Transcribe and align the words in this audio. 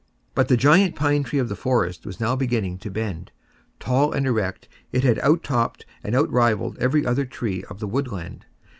But 0.33 0.47
the 0.47 0.57
giant 0.57 0.95
pine 0.95 1.21
tree 1.23 1.37
of 1.37 1.47
the 1.47 1.55
forest 1.55 2.07
was 2.07 2.19
now 2.19 2.35
beginning 2.35 2.79
to 2.79 2.89
bend. 2.89 3.31
Tall 3.79 4.11
and 4.13 4.25
erect, 4.25 4.67
it 4.91 5.03
had 5.03 5.19
out 5.19 5.43
topped 5.43 5.85
and 6.03 6.15
outrivalled 6.15 6.79
every 6.79 7.05
other 7.05 7.23
tree 7.25 7.63
of 7.65 7.77
the 7.79 7.85
woodland. 7.87 8.47